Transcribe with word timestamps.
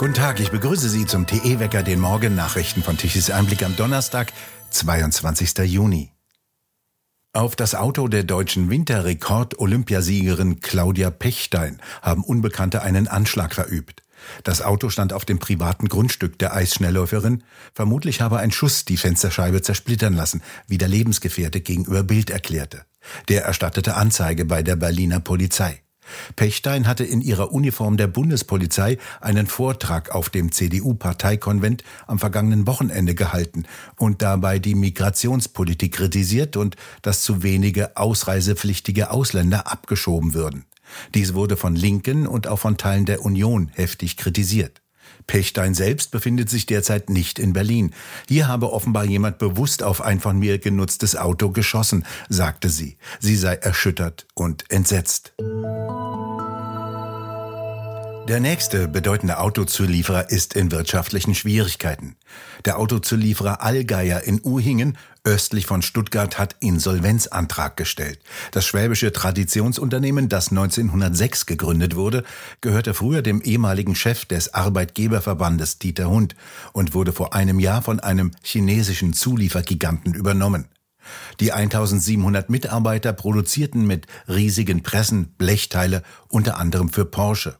Guten 0.00 0.14
Tag, 0.14 0.40
ich 0.40 0.50
begrüße 0.50 0.88
Sie 0.88 1.04
zum 1.04 1.26
TE-Wecker, 1.26 1.82
den 1.82 2.00
Morgen-Nachrichten 2.00 2.82
von 2.82 2.96
Tichys 2.96 3.28
Einblick 3.28 3.62
am 3.62 3.76
Donnerstag, 3.76 4.32
22. 4.70 5.58
Juni. 5.70 6.10
Auf 7.34 7.54
das 7.54 7.74
Auto 7.74 8.08
der 8.08 8.24
deutschen 8.24 8.70
Winterrekord-Olympiasiegerin 8.70 10.60
Claudia 10.60 11.10
Pechstein 11.10 11.82
haben 12.00 12.24
Unbekannte 12.24 12.80
einen 12.80 13.08
Anschlag 13.08 13.54
verübt. 13.54 14.02
Das 14.42 14.62
Auto 14.62 14.88
stand 14.88 15.12
auf 15.12 15.26
dem 15.26 15.38
privaten 15.38 15.86
Grundstück 15.86 16.38
der 16.38 16.54
Eisschnellläuferin. 16.54 17.44
Vermutlich 17.74 18.22
habe 18.22 18.38
ein 18.38 18.52
Schuss 18.52 18.86
die 18.86 18.96
Fensterscheibe 18.96 19.60
zersplittern 19.60 20.14
lassen, 20.14 20.40
wie 20.66 20.78
der 20.78 20.88
Lebensgefährte 20.88 21.60
gegenüber 21.60 22.04
Bild 22.04 22.30
erklärte. 22.30 22.86
Der 23.28 23.44
erstattete 23.44 23.96
Anzeige 23.96 24.46
bei 24.46 24.62
der 24.62 24.76
Berliner 24.76 25.20
Polizei. 25.20 25.82
Pechstein 26.36 26.86
hatte 26.86 27.04
in 27.04 27.20
ihrer 27.20 27.52
Uniform 27.52 27.96
der 27.96 28.06
Bundespolizei 28.06 28.98
einen 29.20 29.46
Vortrag 29.46 30.14
auf 30.14 30.30
dem 30.30 30.52
CDU-Parteikonvent 30.52 31.84
am 32.06 32.18
vergangenen 32.18 32.66
Wochenende 32.66 33.14
gehalten 33.14 33.64
und 33.96 34.22
dabei 34.22 34.58
die 34.58 34.74
Migrationspolitik 34.74 35.94
kritisiert 35.94 36.56
und 36.56 36.76
dass 37.02 37.22
zu 37.22 37.42
wenige 37.42 37.96
ausreisepflichtige 37.96 39.10
Ausländer 39.10 39.70
abgeschoben 39.70 40.34
würden. 40.34 40.64
Dies 41.14 41.34
wurde 41.34 41.56
von 41.56 41.76
Linken 41.76 42.26
und 42.26 42.46
auch 42.46 42.58
von 42.58 42.76
Teilen 42.76 43.06
der 43.06 43.24
Union 43.24 43.70
heftig 43.74 44.16
kritisiert. 44.16 44.82
Pechstein 45.26 45.74
selbst 45.74 46.10
befindet 46.10 46.50
sich 46.50 46.66
derzeit 46.66 47.10
nicht 47.10 47.38
in 47.38 47.52
Berlin. 47.52 47.94
Hier 48.28 48.48
habe 48.48 48.72
offenbar 48.72 49.04
jemand 49.04 49.38
bewusst 49.38 49.82
auf 49.82 50.00
ein 50.00 50.20
von 50.20 50.38
mir 50.38 50.58
genutztes 50.58 51.16
Auto 51.16 51.50
geschossen, 51.50 52.04
sagte 52.28 52.68
sie. 52.68 52.96
Sie 53.20 53.36
sei 53.36 53.54
erschüttert 53.54 54.26
und 54.34 54.70
entsetzt. 54.70 55.32
Der 58.28 58.38
nächste 58.38 58.86
bedeutende 58.86 59.38
Autozulieferer 59.40 60.30
ist 60.30 60.54
in 60.54 60.70
wirtschaftlichen 60.70 61.34
Schwierigkeiten. 61.34 62.16
Der 62.64 62.78
Autozulieferer 62.78 63.62
Allgeier 63.62 64.22
in 64.22 64.40
Uhingen 64.44 64.96
östlich 65.24 65.66
von 65.66 65.82
Stuttgart 65.82 66.38
hat 66.38 66.54
Insolvenzantrag 66.60 67.76
gestellt. 67.76 68.20
Das 68.52 68.66
schwäbische 68.66 69.12
Traditionsunternehmen, 69.12 70.28
das 70.28 70.50
1906 70.50 71.46
gegründet 71.46 71.96
wurde, 71.96 72.22
gehörte 72.60 72.94
früher 72.94 73.22
dem 73.22 73.40
ehemaligen 73.42 73.94
Chef 73.94 74.24
des 74.26 74.54
Arbeitgeberverbandes 74.54 75.78
Dieter 75.78 76.08
Hund 76.08 76.36
und 76.72 76.94
wurde 76.94 77.12
vor 77.12 77.34
einem 77.34 77.58
Jahr 77.58 77.82
von 77.82 78.00
einem 78.00 78.30
chinesischen 78.42 79.12
Zuliefergiganten 79.12 80.14
übernommen. 80.14 80.68
Die 81.40 81.52
1700 81.52 82.50
Mitarbeiter 82.50 83.12
produzierten 83.12 83.86
mit 83.86 84.06
riesigen 84.28 84.82
Pressen 84.82 85.34
Blechteile 85.36 86.02
unter 86.28 86.58
anderem 86.58 86.90
für 86.90 87.04
Porsche. 87.04 87.58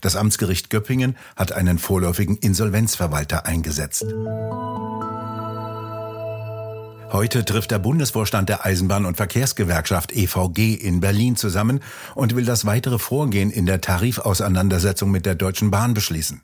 Das 0.00 0.16
Amtsgericht 0.16 0.70
Göppingen 0.70 1.16
hat 1.36 1.52
einen 1.52 1.78
vorläufigen 1.78 2.36
Insolvenzverwalter 2.36 3.46
eingesetzt. 3.46 4.06
Heute 7.12 7.44
trifft 7.44 7.70
der 7.70 7.78
Bundesvorstand 7.78 8.48
der 8.48 8.64
Eisenbahn- 8.64 9.04
und 9.04 9.18
Verkehrsgewerkschaft 9.18 10.12
EVG 10.12 10.72
in 10.72 11.00
Berlin 11.00 11.36
zusammen 11.36 11.80
und 12.14 12.34
will 12.34 12.46
das 12.46 12.64
weitere 12.64 12.98
Vorgehen 12.98 13.50
in 13.50 13.66
der 13.66 13.82
Tarifauseinandersetzung 13.82 15.10
mit 15.10 15.26
der 15.26 15.34
Deutschen 15.34 15.70
Bahn 15.70 15.92
beschließen. 15.92 16.40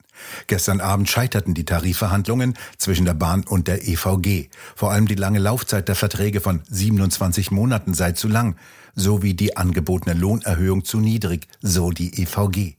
Gestern 0.46 0.82
Abend 0.82 1.08
scheiterten 1.08 1.54
die 1.54 1.64
Tarifverhandlungen 1.64 2.52
zwischen 2.76 3.06
der 3.06 3.14
Bahn 3.14 3.44
und 3.44 3.66
der 3.66 3.88
EVG. 3.88 4.50
Vor 4.76 4.92
allem 4.92 5.08
die 5.08 5.14
lange 5.14 5.38
Laufzeit 5.38 5.88
der 5.88 5.96
Verträge 5.96 6.42
von 6.42 6.60
27 6.68 7.50
Monaten 7.50 7.94
sei 7.94 8.12
zu 8.12 8.28
lang, 8.28 8.56
sowie 8.94 9.32
die 9.32 9.56
angebotene 9.56 10.14
Lohnerhöhung 10.14 10.84
zu 10.84 11.00
niedrig, 11.00 11.48
so 11.62 11.92
die 11.92 12.22
EVG. 12.22 12.77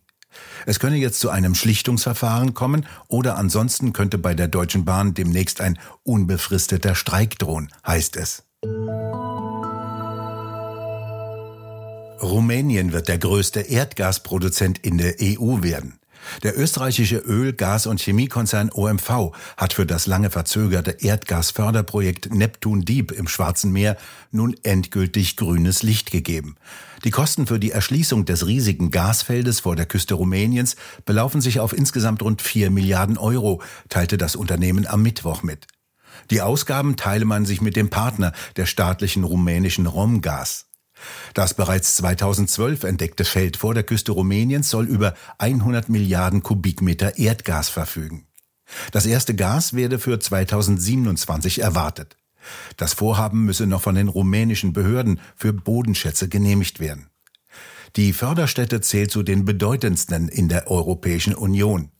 Es 0.65 0.79
könne 0.79 0.97
jetzt 0.97 1.19
zu 1.19 1.29
einem 1.29 1.55
Schlichtungsverfahren 1.55 2.53
kommen 2.53 2.85
oder 3.07 3.37
ansonsten 3.37 3.93
könnte 3.93 4.17
bei 4.17 4.33
der 4.33 4.47
Deutschen 4.47 4.85
Bahn 4.85 5.13
demnächst 5.13 5.61
ein 5.61 5.79
unbefristeter 6.03 6.95
Streik 6.95 7.37
drohen, 7.39 7.71
heißt 7.85 8.17
es. 8.17 8.43
Rumänien 12.21 12.91
wird 12.91 13.07
der 13.07 13.17
größte 13.17 13.61
Erdgasproduzent 13.61 14.79
in 14.79 14.97
der 14.97 15.15
EU 15.21 15.63
werden. 15.63 15.98
Der 16.43 16.57
österreichische 16.57 17.17
Öl-, 17.17 17.53
Gas- 17.53 17.87
und 17.87 17.99
Chemiekonzern 18.01 18.71
OMV 18.71 19.31
hat 19.57 19.73
für 19.73 19.85
das 19.85 20.07
lange 20.07 20.29
verzögerte 20.29 20.91
Erdgasförderprojekt 20.91 22.33
Neptun 22.33 22.85
Deep 22.85 23.11
im 23.11 23.27
Schwarzen 23.27 23.71
Meer 23.71 23.97
nun 24.31 24.55
endgültig 24.63 25.37
grünes 25.37 25.83
Licht 25.83 26.11
gegeben. 26.11 26.55
Die 27.03 27.11
Kosten 27.11 27.47
für 27.47 27.59
die 27.59 27.71
Erschließung 27.71 28.25
des 28.25 28.45
riesigen 28.45 28.91
Gasfeldes 28.91 29.61
vor 29.61 29.75
der 29.75 29.85
Küste 29.85 30.15
Rumäniens 30.15 30.75
belaufen 31.05 31.41
sich 31.41 31.59
auf 31.59 31.73
insgesamt 31.73 32.21
rund 32.21 32.41
4 32.41 32.71
Milliarden 32.71 33.17
Euro, 33.17 33.61
teilte 33.87 34.17
das 34.17 34.35
Unternehmen 34.35 34.85
am 34.85 35.01
Mittwoch 35.01 35.43
mit. 35.43 35.67
Die 36.29 36.41
Ausgaben 36.41 36.95
teile 36.95 37.25
man 37.25 37.45
sich 37.45 37.61
mit 37.61 37.75
dem 37.75 37.89
Partner, 37.89 38.33
der 38.55 38.65
staatlichen 38.65 39.23
rumänischen 39.23 39.87
Romgas. 39.87 40.68
Das 41.33 41.53
bereits 41.53 41.95
2012 41.95 42.83
entdeckte 42.83 43.25
Feld 43.25 43.57
vor 43.57 43.73
der 43.73 43.83
Küste 43.83 44.11
Rumäniens 44.11 44.69
soll 44.69 44.85
über 44.85 45.13
100 45.37 45.89
Milliarden 45.89 46.43
Kubikmeter 46.43 47.17
Erdgas 47.17 47.69
verfügen. 47.69 48.27
Das 48.91 49.05
erste 49.05 49.35
Gas 49.35 49.73
werde 49.73 49.99
für 49.99 50.19
2027 50.19 51.61
erwartet. 51.61 52.17
Das 52.77 52.93
Vorhaben 52.93 53.45
müsse 53.45 53.67
noch 53.67 53.81
von 53.81 53.95
den 53.95 54.07
rumänischen 54.07 54.73
Behörden 54.73 55.19
für 55.35 55.53
Bodenschätze 55.53 56.29
genehmigt 56.29 56.79
werden. 56.79 57.09
Die 57.95 58.13
Förderstätte 58.13 58.81
zählt 58.81 59.11
zu 59.11 59.23
den 59.23 59.45
bedeutendsten 59.45 60.29
in 60.29 60.47
der 60.47 60.69
Europäischen 60.69 61.33
Union. 61.33 61.91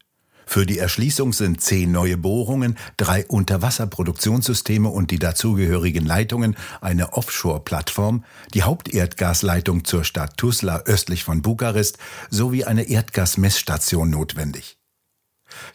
Für 0.49 0.65
die 0.65 0.79
Erschließung 0.79 1.31
sind 1.31 1.61
zehn 1.61 1.91
neue 1.91 2.17
Bohrungen, 2.17 2.75
drei 2.97 3.23
Unterwasserproduktionssysteme 3.23 4.89
und 4.89 5.11
die 5.11 5.19
dazugehörigen 5.19 6.07
Leitungen, 6.07 6.57
eine 6.81 7.13
Offshore-Plattform, 7.13 8.25
die 8.55 8.63
Haupterdgasleitung 8.63 9.85
zur 9.85 10.03
Stadt 10.03 10.37
Tuzla 10.37 10.81
östlich 10.85 11.23
von 11.23 11.43
Bukarest 11.43 11.99
sowie 12.31 12.63
eine 12.63 12.89
Erdgasmessstation 12.89 14.09
notwendig. 14.09 14.79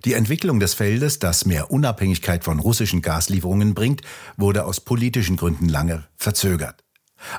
Die 0.05 0.15
Entwicklung 0.15 0.59
des 0.59 0.75
Feldes, 0.75 1.21
das 1.21 1.47
mehr 1.47 1.71
Unabhängigkeit 1.71 2.43
von 2.43 2.59
russischen 2.59 3.01
Gaslieferungen 3.01 3.75
bringt, 3.75 4.03
wurde 4.37 4.65
aus 4.65 4.81
politischen 4.81 5.37
Gründen 5.37 5.69
lange 5.69 6.03
verzögert. 6.17 6.83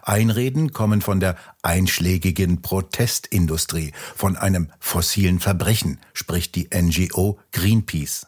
Einreden 0.02 0.72
kommen 0.72 1.02
von 1.02 1.20
der 1.20 1.36
einschlägigen 1.62 2.62
Protestindustrie, 2.62 3.92
von 4.16 4.36
einem 4.36 4.70
fossilen 4.80 5.40
Verbrechen, 5.40 6.00
spricht 6.14 6.56
die 6.56 6.70
NGO 6.74 7.40
Greenpeace. 7.52 8.28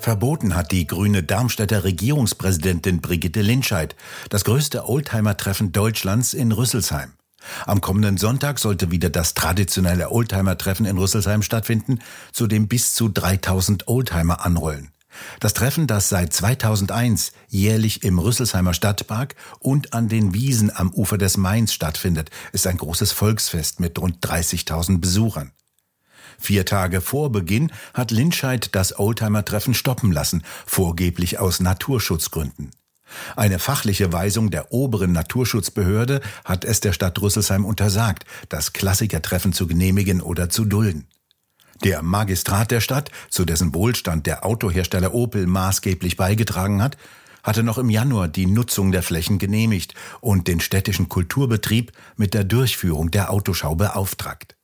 Verboten 0.00 0.56
hat 0.56 0.72
die 0.72 0.86
grüne 0.86 1.22
Darmstädter 1.22 1.84
Regierungspräsidentin 1.84 3.02
Brigitte 3.02 3.42
Linscheid 3.42 3.94
das 4.30 4.44
größte 4.44 4.88
Oldtimer-Treffen 4.88 5.72
Deutschlands 5.72 6.32
in 6.32 6.52
Rüsselsheim. 6.52 7.12
Am 7.66 7.80
kommenden 7.80 8.16
Sonntag 8.16 8.58
sollte 8.58 8.90
wieder 8.90 9.10
das 9.10 9.34
traditionelle 9.34 10.10
Oldtimer-Treffen 10.10 10.86
in 10.86 10.96
Rüsselsheim 10.96 11.42
stattfinden, 11.42 12.00
zu 12.32 12.46
dem 12.46 12.68
bis 12.68 12.94
zu 12.94 13.08
3000 13.08 13.88
Oldtimer 13.88 14.44
anrollen. 14.44 14.90
Das 15.40 15.54
Treffen, 15.54 15.86
das 15.86 16.08
seit 16.08 16.32
2001 16.32 17.32
jährlich 17.48 18.04
im 18.04 18.18
Rüsselsheimer 18.18 18.74
Stadtpark 18.74 19.34
und 19.58 19.92
an 19.92 20.08
den 20.08 20.34
Wiesen 20.34 20.74
am 20.74 20.92
Ufer 20.92 21.18
des 21.18 21.36
Mains 21.36 21.72
stattfindet, 21.72 22.30
ist 22.52 22.66
ein 22.66 22.76
großes 22.76 23.12
Volksfest 23.12 23.80
mit 23.80 23.98
rund 23.98 24.24
30.000 24.24 25.00
Besuchern. 25.00 25.52
Vier 26.38 26.64
Tage 26.64 27.02
vor 27.02 27.30
Beginn 27.30 27.70
hat 27.92 28.10
Linscheid 28.10 28.74
das 28.74 28.98
Oldtimer-Treffen 28.98 29.74
stoppen 29.74 30.10
lassen, 30.10 30.42
vorgeblich 30.64 31.38
aus 31.38 31.60
Naturschutzgründen. 31.60 32.70
Eine 33.36 33.58
fachliche 33.58 34.12
Weisung 34.12 34.50
der 34.50 34.72
oberen 34.72 35.12
Naturschutzbehörde 35.12 36.20
hat 36.44 36.64
es 36.64 36.80
der 36.80 36.92
Stadt 36.92 37.20
Rüsselsheim 37.20 37.64
untersagt, 37.64 38.24
das 38.48 38.72
Klassikertreffen 38.72 39.52
zu 39.52 39.66
genehmigen 39.66 40.20
oder 40.20 40.48
zu 40.48 40.64
dulden. 40.64 41.06
Der 41.82 42.02
Magistrat 42.02 42.70
der 42.70 42.80
Stadt, 42.80 43.10
zu 43.30 43.46
dessen 43.46 43.74
Wohlstand 43.74 44.26
der 44.26 44.44
Autohersteller 44.44 45.14
Opel 45.14 45.46
maßgeblich 45.46 46.16
beigetragen 46.16 46.82
hat, 46.82 46.98
hatte 47.42 47.62
noch 47.62 47.78
im 47.78 47.88
Januar 47.88 48.28
die 48.28 48.44
Nutzung 48.44 48.92
der 48.92 49.02
Flächen 49.02 49.38
genehmigt 49.38 49.94
und 50.20 50.46
den 50.46 50.60
städtischen 50.60 51.08
Kulturbetrieb 51.08 51.92
mit 52.16 52.34
der 52.34 52.44
Durchführung 52.44 53.10
der 53.10 53.30
Autoschau 53.30 53.74
beauftragt. 53.76 54.56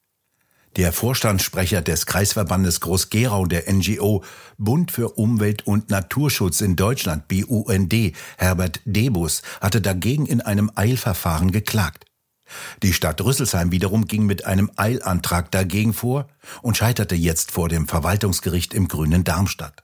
Der 0.76 0.92
Vorstandssprecher 0.92 1.80
des 1.80 2.04
Kreisverbandes 2.04 2.80
Groß-Gerau 2.80 3.46
der 3.46 3.72
NGO 3.72 4.22
Bund 4.58 4.92
für 4.92 5.16
Umwelt 5.16 5.66
und 5.66 5.88
Naturschutz 5.88 6.60
in 6.60 6.76
Deutschland 6.76 7.28
BUND, 7.28 7.94
Herbert 8.36 8.80
Debus, 8.84 9.40
hatte 9.62 9.80
dagegen 9.80 10.26
in 10.26 10.42
einem 10.42 10.70
Eilverfahren 10.74 11.50
geklagt. 11.50 12.04
Die 12.82 12.92
Stadt 12.92 13.20
Rüsselsheim 13.22 13.72
wiederum 13.72 14.06
ging 14.06 14.26
mit 14.26 14.46
einem 14.46 14.70
Eilantrag 14.76 15.50
dagegen 15.50 15.92
vor 15.92 16.28
und 16.62 16.76
scheiterte 16.76 17.14
jetzt 17.14 17.52
vor 17.52 17.68
dem 17.68 17.88
Verwaltungsgericht 17.88 18.74
im 18.74 18.88
grünen 18.88 19.24
Darmstadt. 19.24 19.82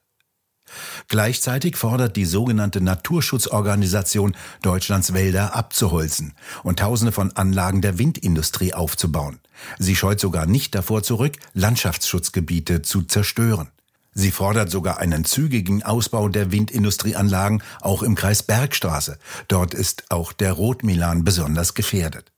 Gleichzeitig 1.08 1.76
fordert 1.76 2.16
die 2.16 2.24
sogenannte 2.24 2.80
Naturschutzorganisation 2.80 4.36
Deutschlands 4.62 5.12
Wälder 5.12 5.54
abzuholzen 5.54 6.34
und 6.62 6.78
Tausende 6.78 7.12
von 7.12 7.32
Anlagen 7.36 7.82
der 7.82 7.98
Windindustrie 7.98 8.72
aufzubauen. 8.72 9.40
Sie 9.78 9.96
scheut 9.96 10.20
sogar 10.20 10.46
nicht 10.46 10.74
davor 10.74 11.02
zurück, 11.02 11.36
Landschaftsschutzgebiete 11.52 12.82
zu 12.82 13.02
zerstören. 13.02 13.68
Sie 14.14 14.30
fordert 14.30 14.70
sogar 14.70 14.98
einen 14.98 15.24
zügigen 15.24 15.82
Ausbau 15.82 16.28
der 16.28 16.52
Windindustrieanlagen 16.52 17.62
auch 17.80 18.02
im 18.02 18.14
Kreis 18.14 18.42
Bergstraße. 18.42 19.18
Dort 19.48 19.72
ist 19.72 20.04
auch 20.10 20.32
der 20.32 20.52
Rotmilan 20.52 21.24
besonders 21.24 21.74
gefährdet. 21.74 22.31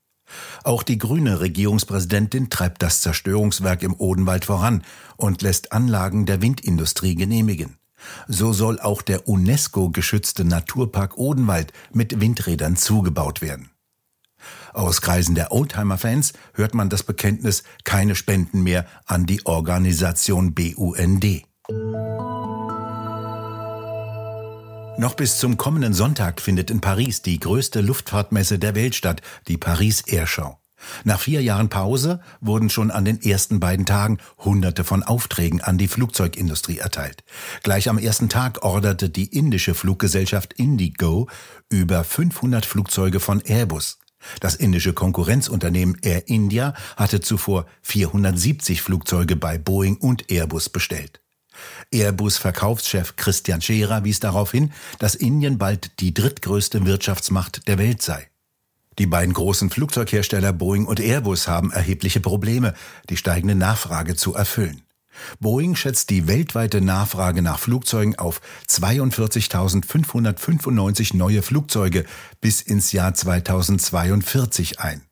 Auch 0.63 0.83
die 0.83 0.97
grüne 0.97 1.39
Regierungspräsidentin 1.39 2.49
treibt 2.49 2.81
das 2.81 3.01
Zerstörungswerk 3.01 3.83
im 3.83 3.95
Odenwald 3.97 4.45
voran 4.45 4.83
und 5.17 5.41
lässt 5.41 5.71
Anlagen 5.71 6.25
der 6.25 6.41
Windindustrie 6.41 7.15
genehmigen. 7.15 7.77
So 8.27 8.53
soll 8.53 8.79
auch 8.79 9.01
der 9.01 9.27
UNESCO 9.27 9.89
geschützte 9.89 10.45
Naturpark 10.45 11.17
Odenwald 11.17 11.73
mit 11.93 12.19
Windrädern 12.19 12.75
zugebaut 12.75 13.41
werden. 13.41 13.71
Aus 14.73 15.01
Kreisen 15.01 15.35
der 15.35 15.51
Oldtimer-Fans 15.51 16.33
hört 16.53 16.75
man 16.75 16.89
das 16.89 17.03
Bekenntnis 17.03 17.63
keine 17.83 18.15
Spenden 18.15 18.61
mehr 18.61 18.85
an 19.05 19.25
die 19.25 19.45
Organisation 19.45 20.53
BUND. 20.53 21.43
Noch 24.97 25.13
bis 25.13 25.39
zum 25.39 25.57
kommenden 25.57 25.93
Sonntag 25.93 26.39
findet 26.39 26.71
in 26.71 26.79
Paris 26.79 27.21
die 27.21 27.37
größte 27.37 27.81
Luftfahrtmesse 27.81 28.59
der 28.59 28.75
Welt 28.75 28.95
statt, 28.95 29.21
die 29.49 29.57
Paris 29.57 30.01
Airschau. 30.01 30.57
Nach 31.03 31.19
vier 31.19 31.41
Jahren 31.41 31.67
Pause 31.67 32.21
wurden 32.39 32.69
schon 32.69 32.91
an 32.91 33.03
den 33.03 33.21
ersten 33.21 33.59
beiden 33.59 33.85
Tagen 33.85 34.19
Hunderte 34.37 34.85
von 34.85 35.03
Aufträgen 35.03 35.59
an 35.59 35.77
die 35.77 35.89
Flugzeugindustrie 35.89 36.77
erteilt. 36.77 37.23
Gleich 37.63 37.89
am 37.89 37.97
ersten 37.97 38.29
Tag 38.29 38.63
orderte 38.63 39.09
die 39.09 39.35
indische 39.35 39.73
Fluggesellschaft 39.73 40.53
Indigo 40.53 41.27
über 41.69 42.05
500 42.05 42.65
Flugzeuge 42.65 43.19
von 43.19 43.41
Airbus. 43.41 43.99
Das 44.39 44.55
indische 44.55 44.93
Konkurrenzunternehmen 44.93 45.97
Air 46.03 46.29
India 46.29 46.73
hatte 46.95 47.19
zuvor 47.19 47.65
470 47.81 48.81
Flugzeuge 48.81 49.35
bei 49.35 49.57
Boeing 49.57 49.97
und 49.97 50.31
Airbus 50.31 50.69
bestellt. 50.69 51.21
Airbus-Verkaufschef 51.91 53.15
Christian 53.15 53.61
Scherer 53.61 54.03
wies 54.03 54.19
darauf 54.19 54.51
hin, 54.51 54.71
dass 54.99 55.15
Indien 55.15 55.57
bald 55.57 55.99
die 55.99 56.13
drittgrößte 56.13 56.85
Wirtschaftsmacht 56.85 57.67
der 57.67 57.77
Welt 57.77 58.01
sei. 58.01 58.27
Die 58.97 59.07
beiden 59.07 59.33
großen 59.33 59.69
Flugzeughersteller 59.69 60.53
Boeing 60.53 60.85
und 60.85 61.01
Airbus 61.01 61.47
haben 61.47 61.71
erhebliche 61.71 62.21
Probleme, 62.21 62.73
die 63.09 63.17
steigende 63.17 63.55
Nachfrage 63.55 64.15
zu 64.15 64.33
erfüllen. 64.33 64.85
Boeing 65.39 65.75
schätzt 65.75 66.09
die 66.09 66.27
weltweite 66.27 66.81
Nachfrage 66.81 67.41
nach 67.41 67.59
Flugzeugen 67.59 68.17
auf 68.17 68.41
42.595 68.69 71.15
neue 71.15 71.41
Flugzeuge 71.41 72.03
bis 72.41 72.61
ins 72.61 72.91
Jahr 72.91 73.13
2042 73.13 74.79
ein. 74.79 75.03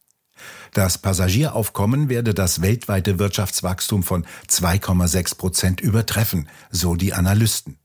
Das 0.73 0.97
Passagieraufkommen 0.97 2.09
werde 2.09 2.33
das 2.33 2.61
weltweite 2.61 3.19
Wirtschaftswachstum 3.19 4.03
von 4.03 4.25
2,6 4.47 5.37
Prozent 5.37 5.81
übertreffen, 5.81 6.49
so 6.71 6.95
die 6.95 7.13
Analysten. 7.13 7.77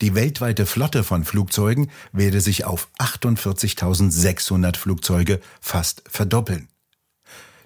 Die 0.00 0.14
weltweite 0.14 0.66
Flotte 0.66 1.04
von 1.04 1.24
Flugzeugen 1.24 1.90
werde 2.12 2.40
sich 2.40 2.64
auf 2.64 2.88
48.600 2.98 4.76
Flugzeuge 4.76 5.40
fast 5.60 6.02
verdoppeln. 6.08 6.68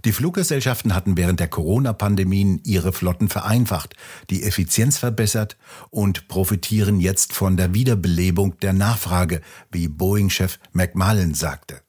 Die 0.04 0.12
Fluggesellschaften 0.12 0.94
hatten 0.94 1.16
während 1.16 1.40
der 1.40 1.48
Corona-Pandemien 1.48 2.60
ihre 2.64 2.92
Flotten 2.92 3.28
vereinfacht, 3.28 3.96
die 4.30 4.44
Effizienz 4.44 4.96
verbessert 4.96 5.56
und 5.90 6.28
profitieren 6.28 7.00
jetzt 7.00 7.32
von 7.32 7.56
der 7.56 7.74
Wiederbelebung 7.74 8.58
der 8.60 8.72
Nachfrage, 8.72 9.40
wie 9.72 9.88
Boeing-Chef 9.88 10.60
McMullen 10.72 11.34
sagte. 11.34 11.82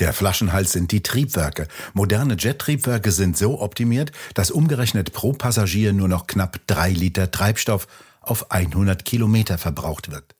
Der 0.00 0.14
Flaschenhals 0.14 0.72
sind 0.72 0.92
die 0.92 1.02
Triebwerke. 1.02 1.68
Moderne 1.92 2.34
Jet-Triebwerke 2.38 3.12
sind 3.12 3.36
so 3.36 3.60
optimiert, 3.60 4.12
dass 4.34 4.50
umgerechnet 4.50 5.12
pro 5.12 5.32
Passagier 5.32 5.92
nur 5.92 6.08
noch 6.08 6.26
knapp 6.26 6.58
drei 6.66 6.90
Liter 6.90 7.30
Treibstoff 7.30 7.86
auf 8.22 8.50
100 8.50 9.04
Kilometer 9.04 9.58
verbraucht 9.58 10.10
wird. 10.10 10.34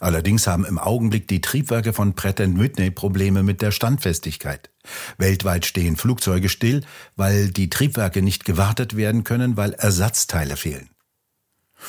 Allerdings 0.00 0.46
haben 0.46 0.64
im 0.64 0.78
Augenblick 0.78 1.26
die 1.26 1.40
Triebwerke 1.40 1.92
von 1.92 2.14
Pratt 2.14 2.38
Whitney 2.38 2.90
Probleme 2.90 3.42
mit 3.42 3.62
der 3.62 3.70
Standfestigkeit. 3.70 4.70
Weltweit 5.18 5.66
stehen 5.66 5.96
Flugzeuge 5.96 6.48
still, 6.48 6.82
weil 7.16 7.50
die 7.50 7.70
Triebwerke 7.70 8.22
nicht 8.22 8.44
gewartet 8.44 8.96
werden 8.96 9.24
können, 9.24 9.56
weil 9.56 9.72
Ersatzteile 9.72 10.56
fehlen. 10.56 10.90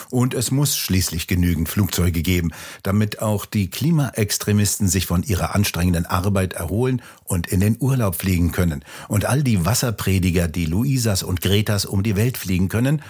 Und 0.10 0.34
es 0.34 0.52
muss 0.52 0.78
schließlich 0.78 1.28
genügend 1.28 1.70
Flugzeuge 1.70 2.22
geben, 2.22 2.52
damit 2.84 3.22
auch 3.22 3.46
die 3.46 3.70
Klimaextremisten 3.70 4.88
sich 4.88 5.06
von 5.06 5.24
ihrer 5.24 5.56
anstrengenden 5.56 6.06
Arbeit 6.06 6.54
erholen 6.54 7.02
und 7.24 7.48
in 7.48 7.60
den 7.60 7.78
Urlaub 7.80 8.16
fliegen 8.16 8.52
können 8.52 8.84
und 9.08 9.26
all 9.26 9.44
die 9.44 9.66
Wasserprediger, 9.66 10.48
die 10.48 10.66
Luisas 10.66 11.24
und 11.24 11.42
Gretas 11.42 11.86
um 11.86 12.04
die 12.04 12.16
Welt 12.16 12.38
fliegen 12.38 12.70
können 12.70 13.02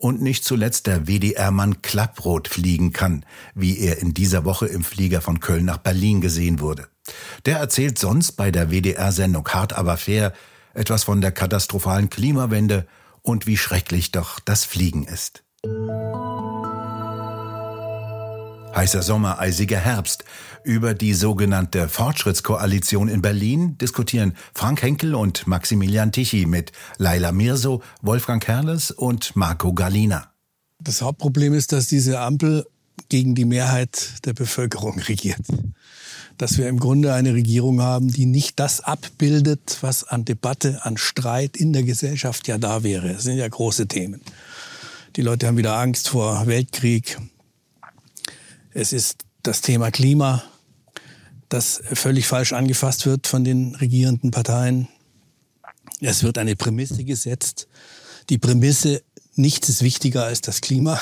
und 0.00 0.22
nicht 0.22 0.44
zuletzt 0.44 0.86
der 0.86 1.06
WDR-Mann 1.06 1.82
Klapproth 1.82 2.48
fliegen 2.48 2.92
kann, 2.92 3.24
wie 3.54 3.78
er 3.78 3.98
in 3.98 4.14
dieser 4.14 4.44
Woche 4.44 4.66
im 4.66 4.82
Flieger 4.82 5.20
von 5.20 5.40
Köln 5.40 5.66
nach 5.66 5.78
Berlin 5.78 6.20
gesehen 6.20 6.60
wurde. 6.60 6.88
Der 7.44 7.58
erzählt 7.58 7.98
sonst 7.98 8.32
bei 8.32 8.50
der 8.50 8.70
WDR-Sendung 8.70 9.46
Hart 9.48 9.74
aber 9.74 9.96
fair 9.96 10.32
etwas 10.72 11.04
von 11.04 11.20
der 11.20 11.32
katastrophalen 11.32 12.08
Klimawende 12.08 12.86
und 13.22 13.46
wie 13.46 13.58
schrecklich 13.58 14.10
doch 14.10 14.40
das 14.40 14.64
Fliegen 14.64 15.04
ist. 15.04 15.42
Heißer 18.80 19.02
Sommer, 19.02 19.38
eisiger 19.38 19.78
Herbst. 19.78 20.24
Über 20.64 20.94
die 20.94 21.12
sogenannte 21.12 21.88
Fortschrittskoalition 21.88 23.08
in 23.08 23.20
Berlin 23.20 23.76
diskutieren 23.76 24.34
Frank 24.54 24.82
Henkel 24.82 25.14
und 25.14 25.46
Maximilian 25.46 26.12
Tichy 26.12 26.46
mit 26.46 26.72
Laila 26.96 27.30
Mirso, 27.32 27.82
Wolfgang 28.00 28.42
Kerles 28.42 28.90
und 28.90 29.36
Marco 29.36 29.74
Galina. 29.74 30.32
Das 30.78 31.02
Hauptproblem 31.02 31.52
ist, 31.52 31.72
dass 31.72 31.88
diese 31.88 32.20
Ampel 32.20 32.64
gegen 33.10 33.34
die 33.34 33.44
Mehrheit 33.44 34.24
der 34.24 34.32
Bevölkerung 34.32 34.98
regiert. 34.98 35.42
Dass 36.38 36.56
wir 36.56 36.68
im 36.68 36.78
Grunde 36.78 37.12
eine 37.12 37.34
Regierung 37.34 37.82
haben, 37.82 38.08
die 38.08 38.24
nicht 38.24 38.58
das 38.60 38.80
abbildet, 38.80 39.78
was 39.82 40.04
an 40.04 40.24
Debatte, 40.24 40.86
an 40.86 40.96
Streit 40.96 41.56
in 41.56 41.74
der 41.74 41.82
Gesellschaft 41.82 42.48
ja 42.48 42.56
da 42.56 42.82
wäre. 42.82 43.12
Das 43.12 43.24
sind 43.24 43.36
ja 43.36 43.48
große 43.48 43.88
Themen. 43.88 44.22
Die 45.16 45.22
Leute 45.22 45.48
haben 45.48 45.56
wieder 45.56 45.76
Angst 45.76 46.08
vor 46.08 46.46
Weltkrieg, 46.46 47.18
es 48.72 48.92
ist 48.92 49.24
das 49.42 49.60
Thema 49.60 49.90
Klima, 49.90 50.44
das 51.48 51.82
völlig 51.92 52.28
falsch 52.28 52.52
angefasst 52.52 53.06
wird 53.06 53.26
von 53.26 53.42
den 53.42 53.74
regierenden 53.74 54.30
Parteien. 54.30 54.86
Es 56.00 56.22
wird 56.22 56.38
eine 56.38 56.54
Prämisse 56.54 57.02
gesetzt. 57.02 57.66
Die 58.28 58.38
Prämisse, 58.38 59.02
nichts 59.34 59.68
ist 59.68 59.82
wichtiger 59.82 60.26
als 60.26 60.42
das 60.42 60.60
Klima. 60.60 61.00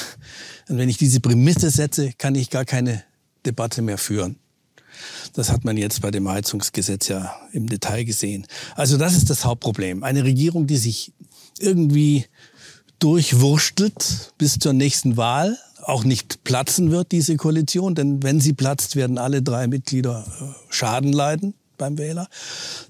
Und 0.71 0.79
wenn 0.79 0.89
ich 0.89 0.97
diese 0.97 1.21
Prämisse 1.21 1.71
setze, 1.71 2.13
kann 2.17 2.35
ich 2.35 2.49
gar 2.49 2.65
keine 2.65 3.05
Debatte 3.45 3.83
mehr 3.83 3.99
führen. 3.99 4.37
Das 5.35 5.53
hat 5.53 5.67
man 5.67 5.77
jetzt 5.77 6.01
bei 6.01 6.11
dem 6.11 6.27
Heizungsgesetz 6.29 7.09
ja 7.09 7.37
im 7.53 7.69
Detail 7.69 8.05
gesehen. 8.05 8.47
Also 8.75 8.97
das 8.97 9.15
ist 9.15 9.29
das 9.29 9.45
Hauptproblem. 9.45 10.03
Eine 10.03 10.25
Regierung, 10.25 10.67
die 10.67 10.79
sich 10.79 11.13
irgendwie 11.59 12.25
durchwurstelt 12.99 14.33
bis 14.39 14.59
zur 14.59 14.73
nächsten 14.73 15.17
Wahl, 15.17 15.59
auch 15.83 16.05
nicht 16.05 16.45
platzen 16.45 16.91
wird, 16.91 17.13
diese 17.13 17.37
Koalition. 17.37 17.95
Denn 17.95 18.23
wenn 18.23 18.41
sie 18.41 18.53
platzt, 18.53 18.97
werden 18.97 19.19
alle 19.19 19.43
drei 19.43 19.67
Mitglieder 19.67 20.25
äh, 20.41 20.45
Schaden 20.73 21.13
leiden 21.13 21.55
beim 21.79 21.97
Wähler. 21.97 22.29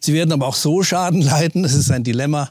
Sie 0.00 0.14
werden 0.14 0.32
aber 0.32 0.46
auch 0.46 0.54
so 0.54 0.82
Schaden 0.82 1.20
leiden, 1.20 1.62
das 1.62 1.74
ist 1.74 1.90
ein 1.90 2.04
Dilemma. 2.04 2.50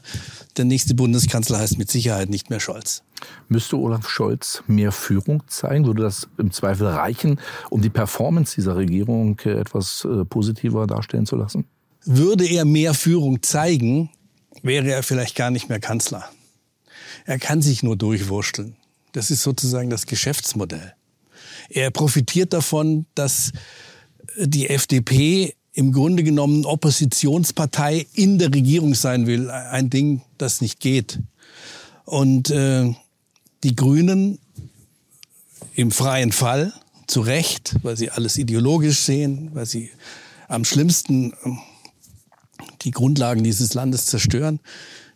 Der 0.56 0.64
nächste 0.64 0.94
Bundeskanzler 0.94 1.58
heißt 1.58 1.78
mit 1.78 1.90
Sicherheit 1.90 2.30
nicht 2.30 2.50
mehr 2.50 2.60
Scholz. 2.60 3.02
Müsste 3.48 3.76
Olaf 3.76 4.08
Scholz 4.08 4.62
mehr 4.66 4.92
Führung 4.92 5.42
zeigen? 5.48 5.86
Würde 5.86 6.02
das 6.02 6.28
im 6.38 6.50
Zweifel 6.50 6.86
reichen, 6.86 7.40
um 7.70 7.82
die 7.82 7.90
Performance 7.90 8.54
dieser 8.54 8.76
Regierung 8.76 9.38
äh, 9.44 9.50
etwas 9.50 10.04
äh, 10.04 10.24
positiver 10.24 10.86
darstellen 10.86 11.26
zu 11.26 11.36
lassen? 11.36 11.64
Würde 12.04 12.46
er 12.46 12.64
mehr 12.64 12.94
Führung 12.94 13.42
zeigen, 13.42 14.10
wäre 14.62 14.90
er 14.90 15.02
vielleicht 15.02 15.34
gar 15.36 15.50
nicht 15.50 15.68
mehr 15.68 15.80
Kanzler. 15.80 16.28
Er 17.28 17.38
kann 17.38 17.60
sich 17.60 17.82
nur 17.82 17.94
durchwursteln. 17.94 18.74
Das 19.12 19.30
ist 19.30 19.42
sozusagen 19.42 19.90
das 19.90 20.06
Geschäftsmodell. 20.06 20.94
Er 21.68 21.90
profitiert 21.90 22.54
davon, 22.54 23.04
dass 23.14 23.52
die 24.38 24.70
FDP 24.70 25.54
im 25.74 25.92
Grunde 25.92 26.24
genommen 26.24 26.64
Oppositionspartei 26.64 28.06
in 28.14 28.38
der 28.38 28.54
Regierung 28.54 28.94
sein 28.94 29.26
will. 29.26 29.50
Ein 29.50 29.90
Ding, 29.90 30.22
das 30.38 30.62
nicht 30.62 30.80
geht. 30.80 31.20
Und 32.06 32.48
äh, 32.48 32.94
die 33.62 33.76
Grünen 33.76 34.38
im 35.74 35.90
freien 35.90 36.32
Fall, 36.32 36.72
zu 37.06 37.20
Recht, 37.20 37.76
weil 37.82 37.98
sie 37.98 38.10
alles 38.10 38.38
ideologisch 38.38 39.00
sehen, 39.00 39.50
weil 39.52 39.66
sie 39.66 39.90
am 40.48 40.64
schlimmsten 40.64 41.32
äh, 41.32 41.36
die 42.80 42.90
Grundlagen 42.90 43.44
dieses 43.44 43.74
Landes 43.74 44.06
zerstören, 44.06 44.60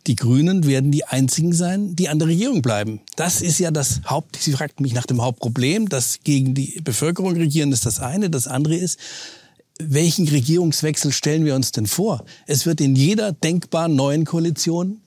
die 0.07 0.15
Grünen 0.15 0.65
werden 0.65 0.91
die 0.91 1.05
einzigen 1.05 1.53
sein, 1.53 1.95
die 1.95 2.09
an 2.09 2.19
der 2.19 2.27
Regierung 2.27 2.61
bleiben. 2.61 2.99
Das 3.15 3.41
ist 3.41 3.59
ja 3.59 3.71
das 3.71 4.01
Haupt, 4.05 4.37
Sie 4.37 4.51
fragten 4.51 4.83
mich 4.83 4.93
nach 4.93 5.05
dem 5.05 5.21
Hauptproblem, 5.21 5.89
das 5.89 6.19
gegen 6.23 6.53
die 6.53 6.81
Bevölkerung 6.83 7.33
regieren 7.33 7.71
ist 7.71 7.85
das 7.85 7.99
eine. 7.99 8.29
Das 8.29 8.47
andere 8.47 8.75
ist, 8.75 8.99
welchen 9.79 10.27
Regierungswechsel 10.27 11.11
stellen 11.11 11.45
wir 11.45 11.55
uns 11.55 11.71
denn 11.71 11.87
vor? 11.87 12.25
Es 12.47 12.65
wird 12.65 12.81
in 12.81 12.95
jeder 12.95 13.31
denkbaren 13.31 13.95
neuen 13.95 14.25
Koalition, 14.25 15.01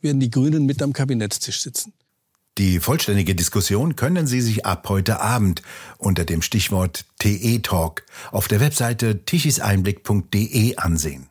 werden 0.00 0.20
die 0.20 0.30
Grünen 0.30 0.66
mit 0.66 0.82
am 0.82 0.92
Kabinettstisch 0.92 1.60
sitzen. 1.60 1.92
Die 2.58 2.80
vollständige 2.80 3.36
Diskussion 3.36 3.94
können 3.94 4.26
Sie 4.26 4.40
sich 4.40 4.66
ab 4.66 4.88
heute 4.88 5.20
Abend 5.20 5.62
unter 5.96 6.24
dem 6.24 6.42
Stichwort 6.42 7.04
TE 7.20 7.60
Talk 7.62 8.04
auf 8.32 8.48
der 8.48 8.58
Webseite 8.58 9.24
tichiseinblick.de 9.24 10.76
ansehen. 10.76 11.28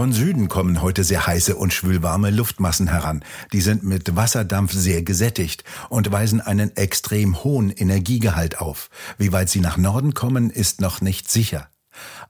Von 0.00 0.14
Süden 0.14 0.48
kommen 0.48 0.80
heute 0.80 1.04
sehr 1.04 1.26
heiße 1.26 1.56
und 1.56 1.74
schwülwarme 1.74 2.30
Luftmassen 2.30 2.88
heran. 2.88 3.22
Die 3.52 3.60
sind 3.60 3.84
mit 3.84 4.16
Wasserdampf 4.16 4.72
sehr 4.72 5.02
gesättigt 5.02 5.62
und 5.90 6.10
weisen 6.10 6.40
einen 6.40 6.74
extrem 6.74 7.44
hohen 7.44 7.68
Energiegehalt 7.68 8.62
auf. 8.62 8.88
Wie 9.18 9.30
weit 9.30 9.50
sie 9.50 9.60
nach 9.60 9.76
Norden 9.76 10.14
kommen, 10.14 10.48
ist 10.48 10.80
noch 10.80 11.02
nicht 11.02 11.30
sicher. 11.30 11.68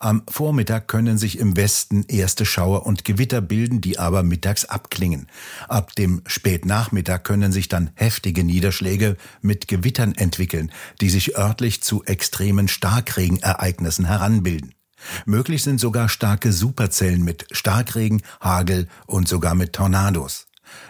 Am 0.00 0.24
Vormittag 0.28 0.88
können 0.88 1.16
sich 1.16 1.38
im 1.38 1.56
Westen 1.56 2.02
erste 2.08 2.44
Schauer 2.44 2.86
und 2.86 3.04
Gewitter 3.04 3.40
bilden, 3.40 3.80
die 3.80 4.00
aber 4.00 4.24
mittags 4.24 4.64
abklingen. 4.64 5.28
Ab 5.68 5.94
dem 5.94 6.22
Spätnachmittag 6.26 7.22
können 7.22 7.52
sich 7.52 7.68
dann 7.68 7.90
heftige 7.94 8.42
Niederschläge 8.42 9.16
mit 9.42 9.68
Gewittern 9.68 10.16
entwickeln, 10.16 10.72
die 11.00 11.08
sich 11.08 11.38
örtlich 11.38 11.84
zu 11.84 12.02
extremen 12.02 12.66
Starkregenereignissen 12.66 14.06
heranbilden. 14.06 14.74
Möglich 15.26 15.62
sind 15.62 15.80
sogar 15.80 16.08
starke 16.08 16.52
Superzellen 16.52 17.22
mit 17.22 17.46
Starkregen, 17.50 18.22
Hagel 18.40 18.88
und 19.06 19.28
sogar 19.28 19.54
mit 19.54 19.72
Tornados. 19.72 20.46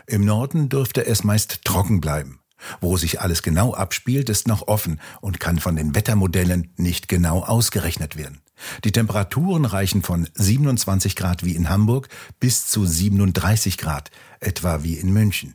Im 0.06 0.24
Norden 0.24 0.68
dürfte 0.68 1.06
es 1.06 1.24
meist 1.24 1.64
trocken 1.64 2.00
bleiben. 2.00 2.40
Wo 2.80 2.96
sich 2.96 3.20
alles 3.20 3.42
genau 3.42 3.74
abspielt, 3.74 4.28
ist 4.28 4.46
noch 4.46 4.68
offen 4.68 5.00
und 5.20 5.40
kann 5.40 5.58
von 5.58 5.76
den 5.76 5.94
Wettermodellen 5.94 6.72
nicht 6.76 7.08
genau 7.08 7.40
ausgerechnet 7.42 8.16
werden. 8.16 8.42
Die 8.84 8.92
Temperaturen 8.92 9.64
reichen 9.64 10.02
von 10.02 10.28
27 10.34 11.16
Grad 11.16 11.44
wie 11.44 11.56
in 11.56 11.70
Hamburg 11.70 12.08
bis 12.38 12.66
zu 12.66 12.84
37 12.84 13.78
Grad, 13.78 14.10
etwa 14.40 14.82
wie 14.82 14.94
in 14.94 15.12
München. 15.12 15.54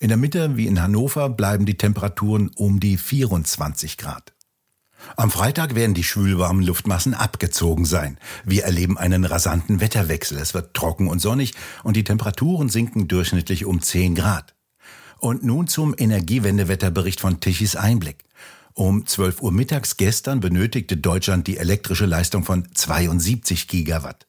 In 0.00 0.08
der 0.08 0.16
Mitte 0.16 0.56
wie 0.56 0.66
in 0.66 0.80
Hannover 0.80 1.28
bleiben 1.28 1.66
die 1.66 1.76
Temperaturen 1.76 2.50
um 2.56 2.80
die 2.80 2.96
24 2.96 3.98
Grad. 3.98 4.35
Am 5.14 5.30
Freitag 5.30 5.74
werden 5.74 5.94
die 5.94 6.02
schwülwarmen 6.02 6.64
Luftmassen 6.64 7.14
abgezogen 7.14 7.84
sein. 7.84 8.18
Wir 8.44 8.64
erleben 8.64 8.98
einen 8.98 9.24
rasanten 9.24 9.80
Wetterwechsel. 9.80 10.38
Es 10.38 10.54
wird 10.54 10.74
trocken 10.74 11.08
und 11.08 11.20
sonnig 11.20 11.54
und 11.84 11.96
die 11.96 12.04
Temperaturen 12.04 12.68
sinken 12.68 13.06
durchschnittlich 13.06 13.64
um 13.64 13.80
10 13.80 14.14
Grad. 14.14 14.54
Und 15.18 15.44
nun 15.44 15.68
zum 15.68 15.94
Energiewendewetterbericht 15.96 17.20
von 17.20 17.40
Tichys 17.40 17.76
Einblick. 17.76 18.24
Um 18.74 19.06
12 19.06 19.40
Uhr 19.40 19.52
mittags 19.52 19.96
gestern 19.96 20.40
benötigte 20.40 20.98
Deutschland 20.98 21.46
die 21.46 21.56
elektrische 21.56 22.04
Leistung 22.04 22.44
von 22.44 22.68
72 22.74 23.68
Gigawatt. 23.68 24.26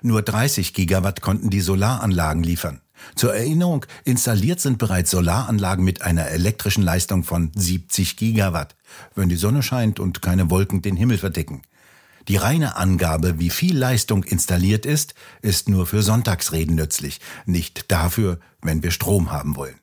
Nur 0.00 0.22
30 0.22 0.72
Gigawatt 0.72 1.20
konnten 1.20 1.50
die 1.50 1.60
Solaranlagen 1.60 2.42
liefern. 2.42 2.80
Zur 3.14 3.34
Erinnerung, 3.34 3.86
installiert 4.04 4.60
sind 4.60 4.78
bereits 4.78 5.10
Solaranlagen 5.10 5.84
mit 5.84 6.02
einer 6.02 6.28
elektrischen 6.28 6.82
Leistung 6.82 7.24
von 7.24 7.52
70 7.54 8.16
Gigawatt, 8.16 8.76
wenn 9.14 9.28
die 9.28 9.36
Sonne 9.36 9.62
scheint 9.62 10.00
und 10.00 10.22
keine 10.22 10.50
Wolken 10.50 10.82
den 10.82 10.96
Himmel 10.96 11.18
verdecken. 11.18 11.62
Die 12.28 12.36
reine 12.36 12.76
Angabe, 12.76 13.38
wie 13.38 13.50
viel 13.50 13.76
Leistung 13.76 14.24
installiert 14.24 14.86
ist, 14.86 15.14
ist 15.42 15.68
nur 15.68 15.86
für 15.86 16.02
Sonntagsreden 16.02 16.74
nützlich, 16.74 17.20
nicht 17.46 17.90
dafür, 17.90 18.38
wenn 18.62 18.82
wir 18.82 18.90
Strom 18.90 19.32
haben 19.32 19.56
wollen. 19.56 19.76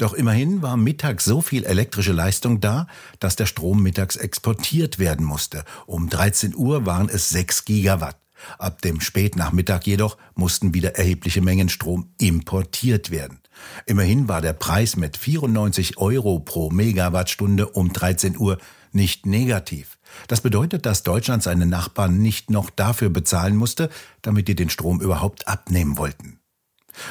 Doch 0.00 0.14
immerhin 0.14 0.62
war 0.62 0.78
mittags 0.78 1.26
so 1.26 1.42
viel 1.42 1.64
elektrische 1.64 2.12
Leistung 2.12 2.60
da, 2.60 2.86
dass 3.18 3.36
der 3.36 3.44
Strom 3.44 3.82
mittags 3.82 4.16
exportiert 4.16 4.98
werden 4.98 5.26
musste. 5.26 5.64
Um 5.84 6.08
13 6.08 6.54
Uhr 6.54 6.86
waren 6.86 7.10
es 7.10 7.28
6 7.28 7.66
Gigawatt. 7.66 8.16
Ab 8.58 8.82
dem 8.82 9.00
Spätnachmittag 9.00 9.82
jedoch 9.84 10.16
mussten 10.34 10.74
wieder 10.74 10.96
erhebliche 10.96 11.40
Mengen 11.40 11.68
Strom 11.68 12.12
importiert 12.18 13.10
werden. 13.10 13.40
Immerhin 13.86 14.28
war 14.28 14.40
der 14.40 14.52
Preis 14.52 14.96
mit 14.96 15.16
94 15.16 15.98
Euro 15.98 16.40
pro 16.40 16.70
Megawattstunde 16.70 17.68
um 17.68 17.92
13 17.92 18.38
Uhr 18.38 18.58
nicht 18.92 19.26
negativ. 19.26 19.98
Das 20.26 20.40
bedeutet, 20.40 20.86
dass 20.86 21.02
Deutschland 21.02 21.42
seine 21.42 21.66
Nachbarn 21.66 22.18
nicht 22.18 22.50
noch 22.50 22.70
dafür 22.70 23.10
bezahlen 23.10 23.56
musste, 23.56 23.90
damit 24.22 24.48
die 24.48 24.56
den 24.56 24.70
Strom 24.70 25.00
überhaupt 25.00 25.46
abnehmen 25.46 25.96
wollten. 25.98 26.40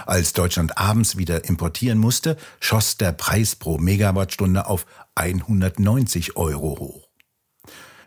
Als 0.05 0.33
Deutschland 0.33 0.77
abends 0.77 1.17
wieder 1.17 1.45
importieren 1.45 1.97
musste, 1.97 2.37
schoss 2.59 2.97
der 2.97 3.13
Preis 3.13 3.55
pro 3.55 3.77
Megawattstunde 3.77 4.67
auf 4.67 4.85
190 5.15 6.35
Euro 6.35 6.77
hoch. 6.79 7.08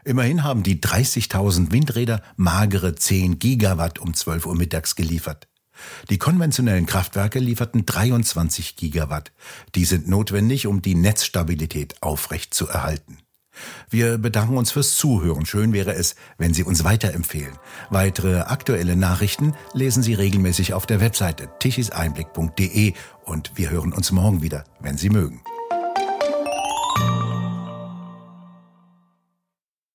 Immerhin 0.05 0.43
haben 0.43 0.63
die 0.63 0.81
30.000 0.81 1.71
Windräder 1.71 2.23
magere 2.37 2.95
10 2.95 3.39
Gigawatt 3.39 3.99
um 3.99 4.15
12 4.15 4.47
Uhr 4.47 4.57
mittags 4.57 4.97
geliefert. 4.97 5.49
Die 6.11 6.19
konventionellen 6.19 6.87
Kraftwerke 6.87 7.39
lieferten 7.39 7.87
23 7.87 8.77
Gigawatt. 8.77 9.33
Die 9.75 9.85
sind 9.85 10.09
notwendig, 10.09 10.67
um 10.67 10.83
die 10.83 10.95
Netzstabilität 10.95 12.03
aufrecht 12.03 12.53
zu 12.55 12.69
erhalten. 12.69 13.19
Wir 13.91 14.19
bedanken 14.19 14.57
uns 14.57 14.73
fürs 14.73 14.97
Zuhören. 14.97 15.45
Schön 15.45 15.73
wäre 15.73 15.95
es, 15.95 16.17
wenn 16.39 16.55
Sie 16.55 16.65
uns 16.65 16.85
weiterempfehlen. 16.85 17.59
Weitere 17.91 18.41
aktuelle 18.41 18.97
Nachrichten 18.97 19.55
lesen 19.75 20.03
Sie 20.03 20.15
regelmäßig 20.15 20.73
auf 20.75 20.87
der 20.87 21.01
Webseite 21.01 21.51
tichiseinblick.de 21.59 22.95
und 23.25 23.53
wir 23.55 23.71
hören 23.71 23.93
uns 23.93 24.11
morgen 24.11 24.43
wieder, 24.43 24.65
wenn 24.81 24.97
Sie 24.97 25.11
mögen. 25.11 25.43